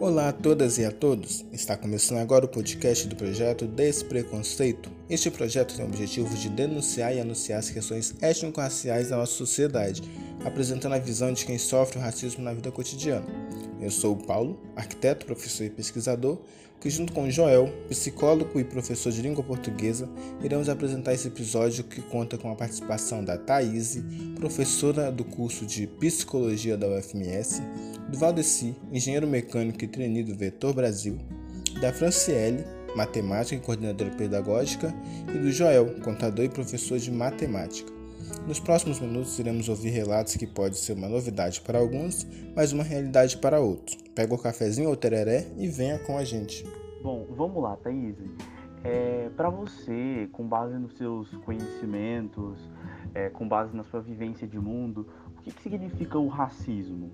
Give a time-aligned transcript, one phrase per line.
[0.00, 1.44] Olá a todas e a todos!
[1.52, 4.90] Está começando agora o podcast do projeto Despreconceito.
[5.10, 10.02] Este projeto tem o objetivo de denunciar e anunciar as questões étnico-raciais da nossa sociedade,
[10.44, 13.26] apresentando a visão de quem sofre o racismo na vida cotidiana.
[13.80, 16.38] Eu sou o Paulo, arquiteto, professor e pesquisador,
[16.80, 20.08] que junto com Joel, psicólogo e professor de língua portuguesa,
[20.42, 23.98] iremos apresentar esse episódio que conta com a participação da Thaís,
[24.36, 27.62] professora do curso de Psicologia da UFMS,
[28.08, 31.18] do Valdeci, engenheiro mecânico e trainee do Vetor Brasil,
[31.82, 32.64] da Franciele,
[32.96, 34.94] matemática e coordenadora pedagógica,
[35.28, 37.99] e do Joel, contador e professor de matemática.
[38.46, 42.82] Nos próximos minutos iremos ouvir relatos que pode ser uma novidade para alguns, mas uma
[42.82, 43.96] realidade para outros.
[44.14, 46.64] Pega o cafezinho ou tereré e venha com a gente.
[47.02, 48.16] Bom, vamos lá, Thaís.
[48.82, 52.58] É, para você, com base nos seus conhecimentos,
[53.14, 57.10] é, com base na sua vivência de mundo, o que, que significa o racismo?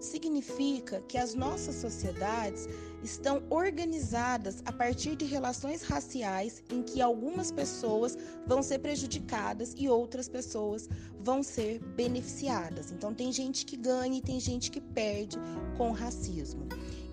[0.00, 2.68] Significa que as nossas sociedades
[3.02, 9.88] estão organizadas a partir de relações raciais em que algumas pessoas vão ser prejudicadas e
[9.88, 10.88] outras pessoas
[11.20, 12.90] vão ser beneficiadas.
[12.90, 15.36] Então, tem gente que ganha e tem gente que perde
[15.76, 16.66] com racismo.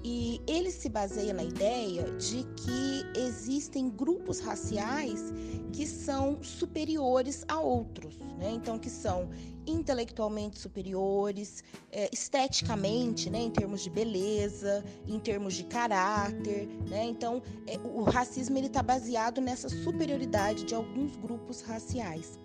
[0.03, 3.03] E ele se baseia na ideia de que
[3.45, 5.31] existem grupos raciais
[5.71, 8.51] que são superiores a outros, né?
[8.51, 9.29] Então, que são
[9.67, 13.39] intelectualmente superiores, é, esteticamente, né?
[13.39, 17.05] Em termos de beleza, em termos de caráter, né?
[17.05, 22.39] Então, é, o racismo ele está baseado nessa superioridade de alguns grupos raciais.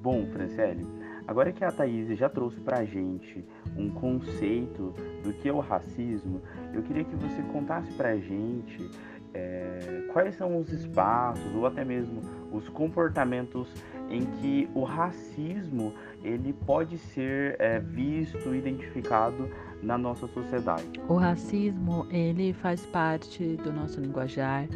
[0.00, 0.86] Bom, Franciele,
[1.26, 3.42] agora que a Thaís já trouxe para a gente
[3.76, 6.42] um conceito do que é o racismo,
[6.74, 8.90] eu queria que você contasse para a gente
[9.34, 13.68] é, quais são os espaços ou até mesmo os comportamentos
[14.08, 19.48] em que o racismo ele pode ser é, visto, identificado
[19.82, 21.00] na nossa sociedade.
[21.08, 24.66] O racismo ele faz parte do nosso linguajar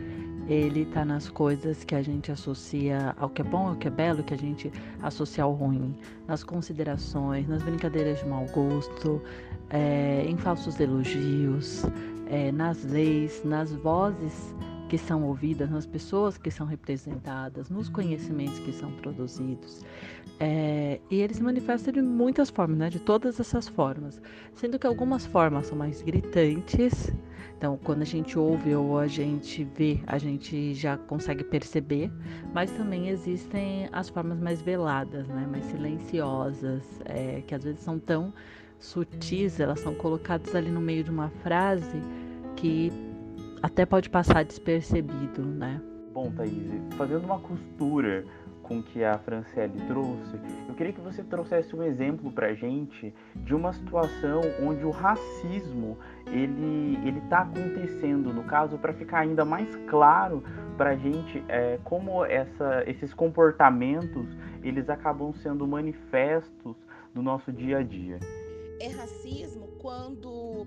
[0.48, 3.90] ele está nas coisas que a gente associa ao que é bom, ao que é
[3.90, 4.72] belo, que a gente
[5.02, 5.94] associa ao ruim,
[6.26, 9.20] nas considerações, nas brincadeiras de mau gosto,
[9.68, 11.84] é, em falsos elogios,
[12.28, 14.54] é, nas leis, nas vozes
[14.88, 19.82] que são ouvidas, nas pessoas que são representadas, nos conhecimentos que são produzidos.
[20.40, 22.90] É, e ele se manifesta de muitas formas, né?
[22.90, 24.20] de todas essas formas,
[24.54, 27.12] sendo que algumas formas são mais gritantes.
[27.56, 32.10] Então, quando a gente ouve ou a gente vê, a gente já consegue perceber,
[32.54, 35.46] mas também existem as formas mais veladas, né?
[35.50, 38.32] mais silenciosas, é, que às vezes são tão
[38.78, 42.00] sutis, elas são colocadas ali no meio de uma frase
[42.56, 42.92] que
[43.62, 45.80] até pode passar despercebido, né?
[46.12, 48.24] Bom, Thaís, fazendo uma costura
[48.62, 50.38] com que a Franciele trouxe,
[50.68, 55.96] eu queria que você trouxesse um exemplo para gente de uma situação onde o racismo
[56.26, 60.44] ele ele está acontecendo, no caso, para ficar ainda mais claro
[60.76, 64.26] para a gente é, como essa, esses comportamentos
[64.62, 66.76] eles acabam sendo manifestos
[67.14, 68.18] no nosso dia a dia.
[68.80, 70.64] É racismo quando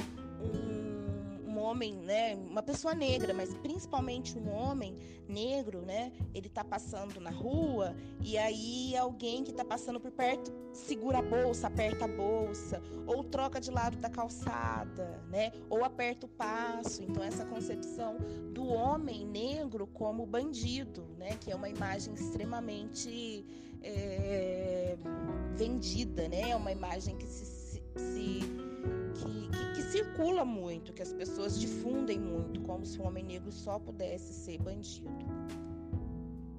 [1.52, 7.20] um homem, né, uma pessoa negra, mas principalmente um homem negro, né, ele tá passando
[7.20, 12.08] na rua e aí alguém que tá passando por perto segura a bolsa, aperta a
[12.08, 17.04] bolsa, ou troca de lado da calçada, né, ou aperta o passo.
[17.04, 18.18] Então essa concepção
[18.54, 23.46] do homem negro como bandido, né, que é uma imagem extremamente
[23.84, 24.98] é,
[25.56, 27.61] vendida, né, é uma imagem que se,
[27.96, 28.40] se
[29.16, 33.52] que, que, que, circula muito, que as pessoas difundem muito, como se o homem negro
[33.52, 35.10] só pudesse ser bandido.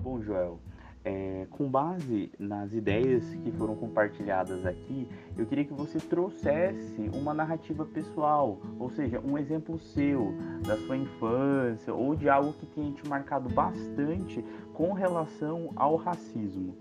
[0.01, 0.61] Bom, Joel,
[1.05, 7.35] é, com base nas ideias que foram compartilhadas aqui, eu queria que você trouxesse uma
[7.35, 10.35] narrativa pessoal, ou seja, um exemplo seu,
[10.67, 16.77] da sua infância, ou de algo que tenha te marcado bastante com relação ao racismo.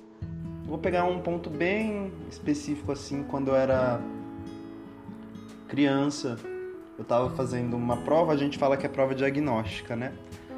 [0.66, 4.00] Vou pegar um ponto bem específico assim, quando eu era
[5.72, 6.38] criança,
[6.98, 10.12] eu estava fazendo uma prova, a gente fala que é prova diagnóstica, né?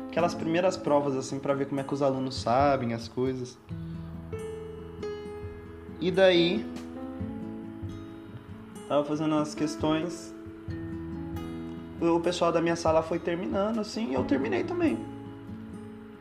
[0.09, 3.55] Aquelas primeiras provas assim para ver como é que os alunos sabem as coisas.
[6.01, 6.65] E daí
[8.89, 10.33] tava fazendo as questões.
[12.01, 14.97] O pessoal da minha sala foi terminando assim, e eu terminei também.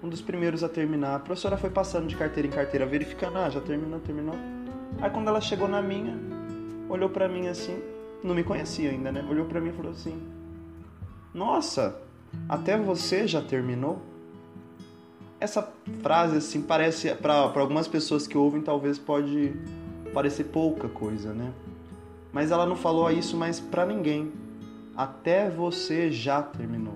[0.03, 1.15] Um dos primeiros a terminar.
[1.15, 4.35] A professora foi passando de carteira em carteira, verificando, ah, já terminou, terminou.
[5.01, 6.15] Aí quando ela chegou na minha,
[6.91, 7.81] olhou para mim assim,
[8.23, 9.25] não me conhecia ainda, né?
[9.29, 10.21] Olhou para mim e falou assim:
[11.35, 11.97] Nossa,
[12.49, 14.01] até você já terminou?
[15.41, 15.69] Essa
[16.03, 19.53] frase, assim, parece, para algumas pessoas que ouvem, talvez pode
[20.15, 21.53] parecer pouca coisa, né?
[22.33, 24.33] Mas ela não falou isso mais para ninguém.
[24.97, 26.95] até você já terminou.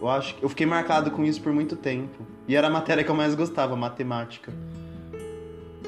[0.00, 2.26] Eu acho que eu fiquei marcado com isso por muito tempo.
[2.48, 4.52] E era a matéria que eu mais gostava, matemática.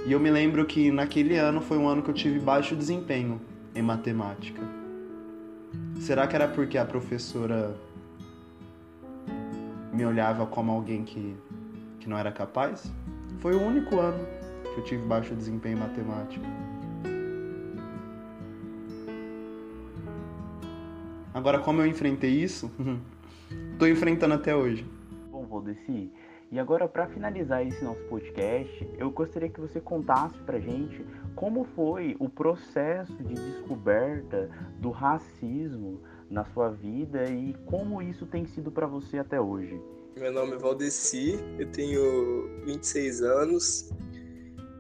[0.09, 3.39] E eu me lembro que naquele ano foi um ano que eu tive baixo desempenho
[3.75, 4.63] em matemática.
[6.01, 7.77] Será que era porque a professora
[9.93, 11.37] me olhava como alguém que,
[12.01, 12.91] que não era capaz?
[13.41, 14.27] Foi o único ano
[14.63, 16.47] que eu tive baixo desempenho em matemática.
[21.35, 22.73] Agora, como eu enfrentei isso,
[23.79, 24.87] tô enfrentando até hoje.
[25.31, 26.11] Bom, Valdeci,
[26.51, 31.05] e agora para finalizar esse nosso podcast, eu gostaria que você contasse pra gente
[31.35, 36.01] como foi o processo de descoberta do racismo
[36.31, 39.81] na sua vida e como isso tem sido para você até hoje.
[40.17, 43.91] Meu nome é Valdeci, eu tenho 26 anos,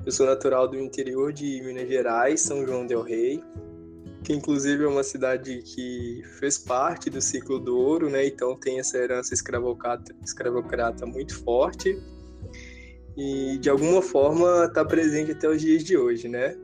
[0.04, 3.42] eu sou natural do interior de Minas Gerais, São João del Rei
[4.28, 8.26] que inclusive é uma cidade que fez parte do ciclo do ouro, né?
[8.26, 11.98] Então tem essa herança escravocrata, escravocrata muito forte
[13.16, 16.54] e de alguma forma está presente até os dias de hoje, né?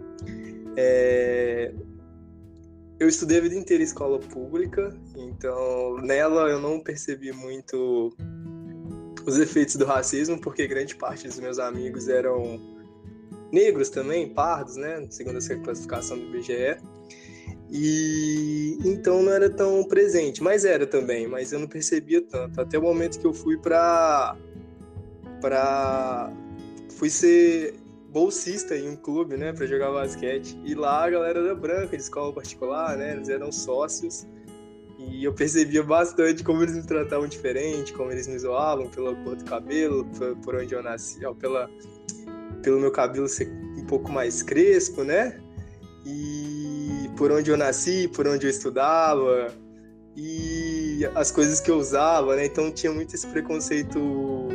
[0.77, 1.73] É...
[3.01, 8.15] Eu estudei a vida inteira em escola pública, então nela eu não percebi muito
[9.27, 12.61] os efeitos do racismo, porque grande parte dos meus amigos eram
[13.51, 15.07] negros também, pardos, né?
[15.09, 16.93] Segundo essa classificação do IBGE.
[17.71, 22.61] E então não era tão presente, mas era também, mas eu não percebia tanto.
[22.61, 24.37] Até o momento que eu fui para
[25.41, 26.33] para
[26.97, 27.75] fui ser
[28.11, 30.59] bolsista em um clube, né, para jogar basquete.
[30.65, 34.27] E lá a galera era branca, de escola particular, né, eles eram sócios.
[34.97, 39.35] E eu percebia bastante como eles me tratavam diferente, como eles me zoavam pela cor
[39.37, 40.07] do cabelo,
[40.43, 41.69] por, onde eu nasci, ó, pela,
[42.63, 45.41] pelo meu cabelo ser um pouco mais crespo, né?
[46.05, 46.34] e
[47.17, 49.53] por onde eu nasci, por onde eu estudava
[50.17, 52.47] e as coisas que eu usava, né?
[52.47, 54.49] Então tinha muito esse preconceito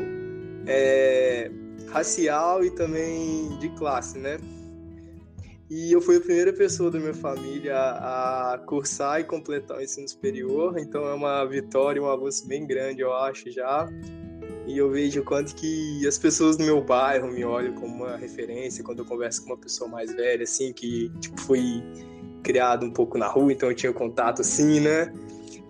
[0.65, 1.51] é,
[1.89, 4.37] racial e também de classe, né?
[5.69, 10.07] E eu fui a primeira pessoa da minha família a cursar e completar o ensino
[10.07, 13.87] superior, então é uma vitória, um avanço bem grande, eu acho já.
[14.65, 18.83] E eu vejo quanto que as pessoas do meu bairro me olham como uma referência
[18.83, 21.83] quando eu converso com uma pessoa mais velha, assim, que tipo, foi
[22.43, 25.13] criado um pouco na rua, então eu tinha contato assim, né?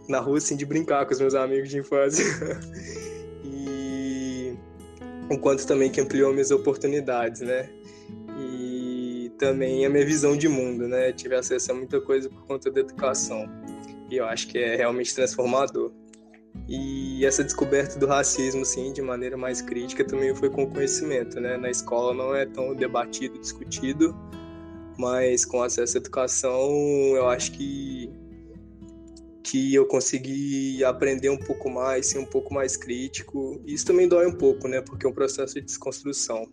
[0.07, 2.25] Na rua, assim, de brincar com os meus amigos de infância.
[3.43, 4.57] e
[5.29, 7.69] o quanto também que ampliou minhas oportunidades, né?
[8.37, 11.11] E também a minha visão de mundo, né?
[11.11, 13.45] tive acesso a muita coisa por conta da educação.
[14.09, 15.91] E eu acho que é realmente transformador.
[16.67, 21.57] E essa descoberta do racismo, assim, de maneira mais crítica, também foi com conhecimento, né?
[21.57, 24.15] Na escola não é tão debatido, discutido,
[24.99, 26.69] mas com acesso à educação,
[27.15, 28.11] eu acho que
[29.41, 33.59] que eu consegui aprender um pouco mais, ser um pouco mais crítico.
[33.65, 34.79] Isso também dói um pouco, né?
[34.79, 36.45] Porque é um processo de desconstrução.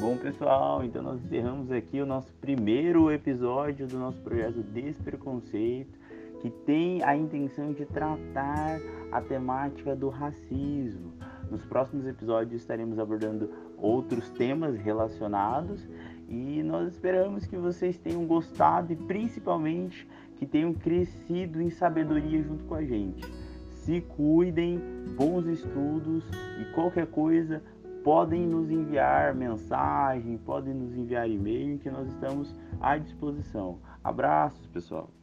[0.00, 6.02] Bom, pessoal, então nós encerramos aqui o nosso primeiro episódio do nosso projeto Despreconceito
[6.42, 8.80] que tem a intenção de tratar
[9.12, 11.12] a temática do racismo.
[11.48, 13.48] Nos próximos episódios estaremos abordando
[13.78, 15.80] outros temas relacionados
[16.28, 22.64] e nós esperamos que vocês tenham gostado e principalmente que tenham crescido em sabedoria junto
[22.64, 23.24] com a gente.
[23.70, 24.80] Se cuidem,
[25.16, 26.24] bons estudos
[26.60, 27.62] e qualquer coisa
[28.02, 33.78] podem nos enviar mensagem, podem nos enviar e-mail que nós estamos à disposição.
[34.02, 35.21] Abraços, pessoal.